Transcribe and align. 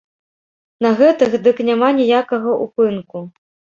На 0.85 0.89
гэтых 1.01 1.35
дык 1.47 1.57
няма 1.69 1.93
ніякага 2.01 2.59
ўпынку! 2.67 3.17